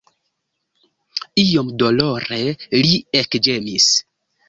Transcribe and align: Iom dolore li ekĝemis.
Iom 1.45 1.69
dolore 1.83 2.43
li 2.89 3.01
ekĝemis. 3.25 3.97